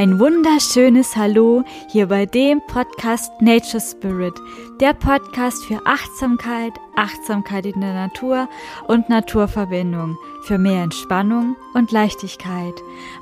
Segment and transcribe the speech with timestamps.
[0.00, 4.32] Ein wunderschönes Hallo hier bei dem Podcast Nature Spirit,
[4.80, 8.48] der Podcast für Achtsamkeit, Achtsamkeit in der Natur
[8.88, 12.72] und Naturverbindung, für mehr Entspannung und Leichtigkeit.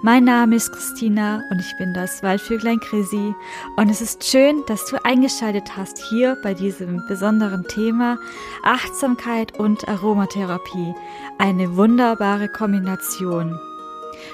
[0.02, 3.34] Mein Name ist Christina und ich bin das Waldvöglein Chrissy
[3.76, 8.18] und es ist schön, dass du eingeschaltet hast hier bei diesem besonderen Thema
[8.62, 10.94] Achtsamkeit und Aromatherapie.
[11.38, 13.58] Eine wunderbare Kombination.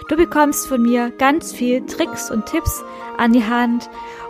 [0.09, 2.83] Du bekommst von mir ganz viel Tricks und Tipps
[3.17, 3.89] an die Hand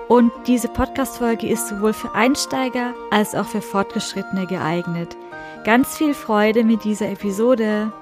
[0.09, 5.17] und diese Podcast-Folge ist sowohl für Einsteiger als auch für Fortgeschrittene geeignet.
[5.65, 7.93] Ganz viel Freude mit dieser Episode.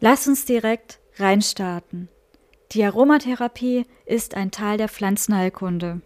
[0.00, 2.08] Lass uns direkt reinstarten.
[2.72, 6.02] Die Aromatherapie ist ein Teil der Pflanzenheilkunde.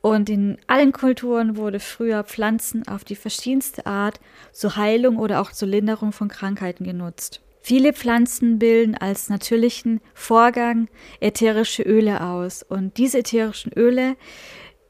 [0.00, 4.20] Und in allen Kulturen wurde früher Pflanzen auf die verschiedenste Art
[4.52, 7.40] zur Heilung oder auch zur Linderung von Krankheiten genutzt.
[7.60, 10.88] Viele Pflanzen bilden als natürlichen Vorgang
[11.20, 14.16] ätherische Öle aus und diese ätherischen Öle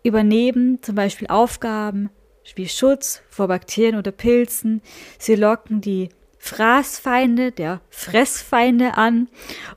[0.04, 2.10] übernehmen zum Beispiel Aufgaben
[2.54, 4.80] wie Schutz vor Bakterien oder Pilzen.
[5.18, 9.28] Sie locken die Fraßfeinde der Fressfeinde an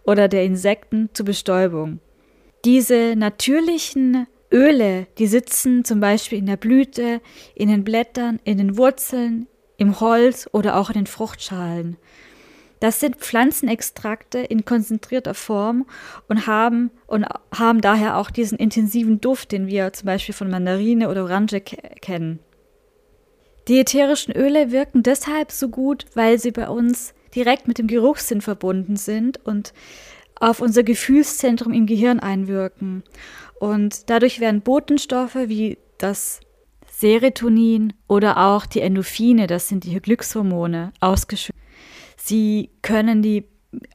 [0.04, 2.00] oder der Insekten zur Bestäubung.
[2.64, 7.22] Diese natürlichen Öle, die sitzen zum Beispiel in der Blüte,
[7.56, 11.98] in den Blättern, in den Wurzeln, im Holz oder auch in den Fruchtschalen.
[12.82, 15.86] Das sind Pflanzenextrakte in konzentrierter Form
[16.28, 21.08] und haben, und haben daher auch diesen intensiven Duft, den wir zum Beispiel von Mandarine
[21.10, 22.40] oder Orange kennen.
[23.68, 28.42] Die ätherischen Öle wirken deshalb so gut, weil sie bei uns direkt mit dem Geruchssinn
[28.42, 29.74] verbunden sind und
[30.42, 33.04] auf unser Gefühlszentrum im Gehirn einwirken.
[33.60, 36.40] Und dadurch werden Botenstoffe wie das
[36.90, 41.62] Serotonin oder auch die Endorphine, das sind die Glückshormone, ausgeschüttet.
[42.18, 43.46] Sie können die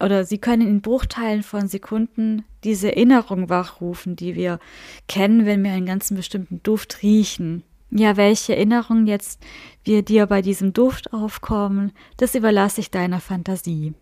[0.01, 4.59] oder sie können in Bruchteilen von Sekunden diese Erinnerung wachrufen, die wir
[5.07, 7.63] kennen, wenn wir einen ganz bestimmten Duft riechen.
[7.91, 9.41] Ja, welche Erinnerungen jetzt
[9.85, 13.95] wir dir bei diesem Duft aufkommen, das überlasse ich deiner Fantasie.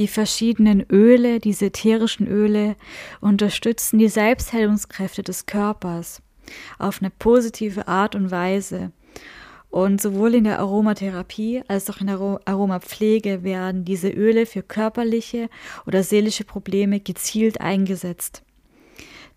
[0.00, 2.74] Die verschiedenen Öle, diese ätherischen Öle,
[3.20, 6.22] unterstützen die Selbstheilungskräfte des Körpers
[6.78, 8.92] auf eine positive Art und Weise.
[9.68, 15.50] Und sowohl in der Aromatherapie als auch in der Aromapflege werden diese Öle für körperliche
[15.86, 18.42] oder seelische Probleme gezielt eingesetzt.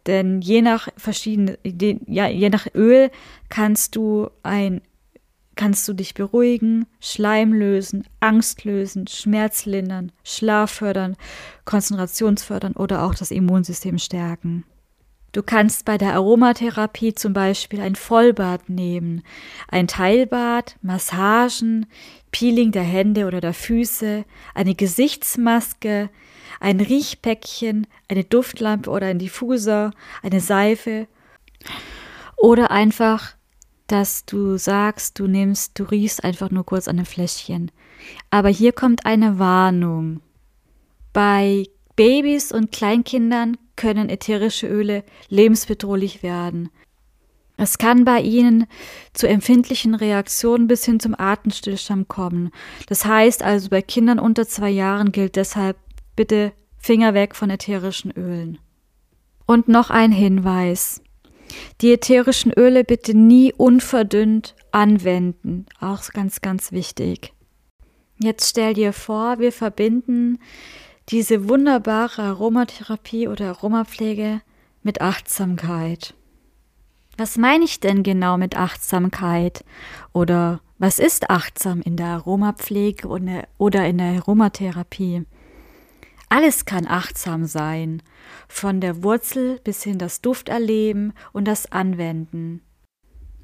[0.07, 1.59] Denn je nach verschiedene,
[2.07, 3.11] ja, je nach Öl
[3.49, 4.79] kannst du ein
[5.55, 11.15] kannst du dich beruhigen, Schleim lösen, Angst lösen, Schmerz lindern, Schlaf fördern,
[11.65, 14.65] Konzentrationsfördern oder auch das Immunsystem stärken.
[15.33, 19.23] Du kannst bei der Aromatherapie zum Beispiel ein Vollbad nehmen,
[19.67, 21.87] ein Teilbad, Massagen,
[22.31, 26.11] Peeling der Hände oder der Füße, eine Gesichtsmaske,
[26.59, 29.91] ein Riechpäckchen, eine Duftlampe oder ein Diffuser,
[30.21, 31.07] eine Seife
[32.37, 33.33] oder einfach
[33.93, 37.71] dass du sagst, du nimmst, du riechst einfach nur kurz an einem Fläschchen.
[38.31, 40.21] Aber hier kommt eine Warnung.
[41.13, 41.65] Bei
[41.95, 46.69] Babys und Kleinkindern können ätherische Öle lebensbedrohlich werden.
[47.55, 48.65] Es kann bei ihnen
[49.13, 52.49] zu empfindlichen Reaktionen bis hin zum Atemstillstand kommen.
[52.87, 55.77] Das heißt also, bei Kindern unter zwei Jahren gilt deshalb
[56.15, 58.57] bitte Finger weg von ätherischen Ölen.
[59.45, 60.99] Und noch ein Hinweis.
[61.81, 65.65] Die ätherischen Öle bitte nie unverdünnt anwenden.
[65.79, 67.33] Auch ganz, ganz wichtig.
[68.19, 70.39] Jetzt stell dir vor, wir verbinden
[71.09, 74.41] diese wunderbare Aromatherapie oder Aromapflege
[74.81, 76.13] mit Achtsamkeit.
[77.17, 79.63] Was meine ich denn genau mit Achtsamkeit?
[80.13, 83.07] Oder was ist achtsam in der Aromapflege
[83.57, 85.25] oder in der Aromatherapie?
[86.29, 88.01] Alles kann achtsam sein,
[88.47, 92.61] von der Wurzel bis hin das Dufterleben und das Anwenden.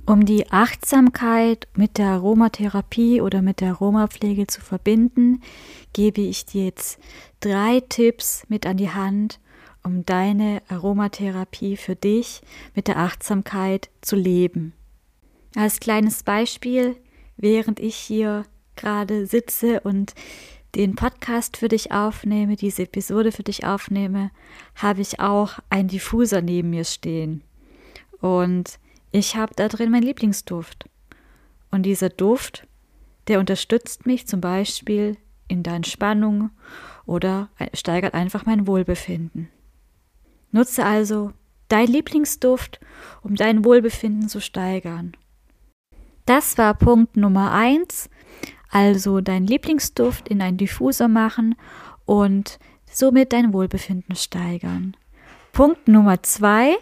[0.05, 5.43] Um die Achtsamkeit mit der Aromatherapie oder mit der Aromapflege zu verbinden,
[5.93, 6.99] gebe ich dir jetzt
[7.41, 9.39] drei Tipps mit an die Hand,
[9.83, 12.41] um deine Aromatherapie für dich
[12.75, 14.73] mit der Achtsamkeit zu leben.
[15.55, 16.95] Als kleines Beispiel,
[17.37, 20.15] während ich hier gerade sitze und
[20.75, 24.31] den Podcast für dich aufnehme, diese Episode für dich aufnehme,
[24.75, 27.43] habe ich auch einen Diffuser neben mir stehen.
[28.21, 28.79] Und
[29.11, 30.87] ich habe da drin meinen Lieblingsduft.
[31.71, 32.67] Und dieser Duft,
[33.27, 35.17] der unterstützt mich zum Beispiel
[35.47, 36.51] in der Entspannung
[37.05, 39.49] oder steigert einfach mein Wohlbefinden.
[40.51, 41.33] Nutze also
[41.67, 42.79] dein Lieblingsduft,
[43.21, 45.13] um dein Wohlbefinden zu steigern.
[46.25, 48.09] Das war Punkt Nummer eins
[48.69, 51.55] also deinen Lieblingsduft in einen Diffuser machen
[52.05, 52.59] und
[52.91, 54.95] somit dein Wohlbefinden steigern.
[55.51, 56.75] Punkt Nummer zwei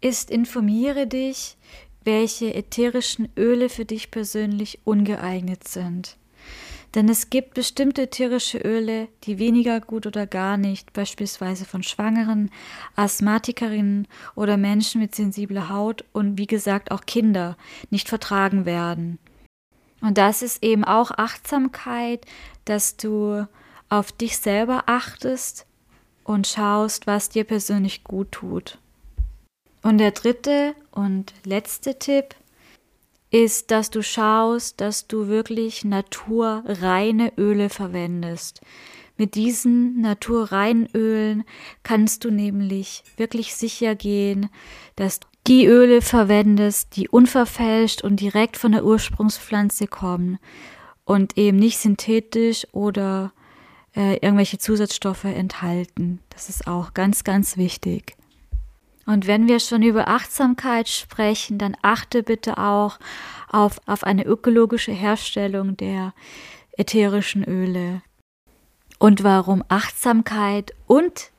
[0.00, 1.56] ist informiere dich,
[2.04, 6.16] welche ätherischen Öle für dich persönlich ungeeignet sind.
[6.94, 12.50] Denn es gibt bestimmte ätherische Öle, die weniger gut oder gar nicht, beispielsweise von Schwangeren,
[12.94, 14.06] Asthmatikerinnen
[14.36, 17.56] oder Menschen mit sensibler Haut und wie gesagt auch Kinder
[17.90, 19.18] nicht vertragen werden.
[20.00, 22.26] Und das ist eben auch Achtsamkeit,
[22.64, 23.46] dass du
[23.88, 25.66] auf dich selber achtest
[26.24, 28.78] und schaust, was dir persönlich gut tut.
[29.82, 32.34] Und der dritte und letzte Tipp
[33.30, 38.60] ist, dass du schaust, dass du wirklich naturreine Öle verwendest.
[39.16, 41.44] Mit diesen naturreinen Ölen
[41.82, 44.48] kannst du nämlich wirklich sicher gehen,
[44.96, 50.38] dass die Öle verwendest, die unverfälscht und direkt von der Ursprungspflanze kommen
[51.04, 53.32] und eben nicht synthetisch oder
[53.94, 56.20] äh, irgendwelche Zusatzstoffe enthalten.
[56.30, 58.16] Das ist auch ganz, ganz wichtig.
[59.06, 62.98] Und wenn wir schon über Achtsamkeit sprechen, dann achte bitte auch
[63.50, 66.14] auf, auf eine ökologische Herstellung der
[66.72, 68.00] ätherischen Öle.
[68.98, 71.30] Und warum Achtsamkeit und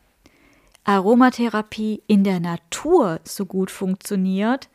[0.86, 4.70] Aromatherapie in der Natur so gut funktioniert,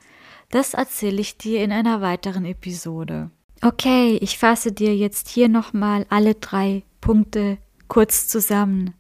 [0.51, 3.31] das erzähle ich dir in einer weiteren Episode.
[3.63, 7.59] Okay, ich fasse dir jetzt hier nochmal alle drei Punkte
[7.89, 8.95] kurz zusammen.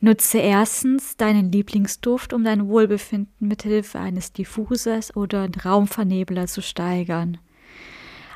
[0.00, 7.38] Nutze erstens deinen Lieblingsduft, um dein Wohlbefinden mit Hilfe eines Diffusers oder Raumvernebler zu steigern.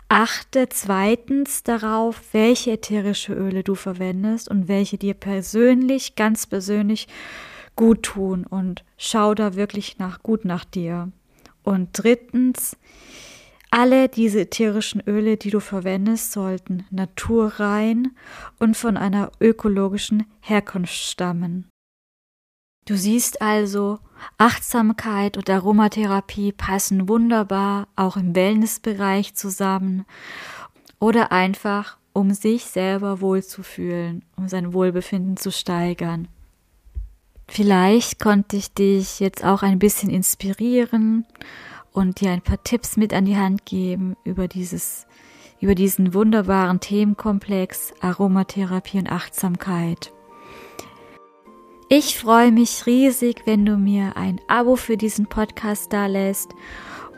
[0.08, 7.08] Achte zweitens darauf, welche ätherische Öle du verwendest und welche dir persönlich, ganz persönlich
[7.78, 11.12] gut tun und schau da wirklich nach gut nach dir.
[11.62, 12.76] Und drittens,
[13.70, 18.16] alle diese ätherischen Öle, die du verwendest, sollten naturrein
[18.58, 21.68] und von einer ökologischen Herkunft stammen.
[22.84, 24.00] Du siehst also,
[24.38, 30.04] Achtsamkeit und Aromatherapie passen wunderbar auch im Wellnessbereich zusammen
[30.98, 36.26] oder einfach, um sich selber wohlzufühlen, um sein Wohlbefinden zu steigern.
[37.58, 41.26] Vielleicht konnte ich dich jetzt auch ein bisschen inspirieren
[41.90, 45.08] und dir ein paar Tipps mit an die Hand geben über dieses,
[45.60, 50.12] über diesen wunderbaren Themenkomplex Aromatherapie und Achtsamkeit.
[51.88, 56.54] Ich freue mich riesig, wenn du mir ein Abo für diesen Podcast da lässt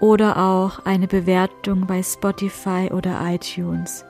[0.01, 4.07] oder auch eine Bewertung bei Spotify oder iTunes.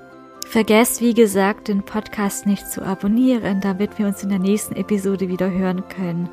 [0.50, 5.28] Vergesst, wie gesagt, den Podcast nicht zu abonnieren, damit wir uns in der nächsten Episode
[5.28, 6.28] wieder hören können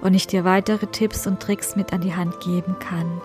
[0.00, 3.20] und ich dir weitere Tipps und Tricks mit an die Hand geben kann.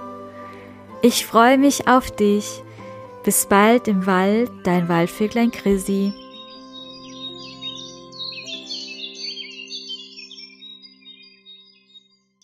[1.01, 2.61] Ich freue mich auf dich.
[3.23, 6.13] Bis bald im Wald, dein Waldvöglein Chrissy.